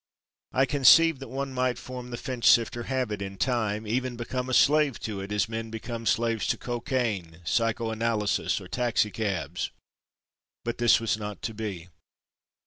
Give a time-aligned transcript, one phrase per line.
[0.51, 4.99] I conceived that one might form the Finchsifter habit, in time even become a slave
[5.01, 9.69] to it as men become slaves to cocaine, Psychoanalysis, or Taxicabs.
[10.65, 11.89] But this was not to be.